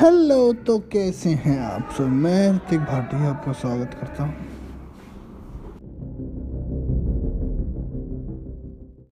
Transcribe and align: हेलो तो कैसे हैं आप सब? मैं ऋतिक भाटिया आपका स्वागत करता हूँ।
हेलो 0.00 0.52
तो 0.52 0.78
कैसे 0.78 1.30
हैं 1.30 1.58
आप 1.60 1.90
सब? 1.98 2.04
मैं 2.04 2.52
ऋतिक 2.52 2.80
भाटिया 2.80 3.30
आपका 3.30 3.52
स्वागत 3.52 3.94
करता 4.00 4.22
हूँ। 4.22 4.59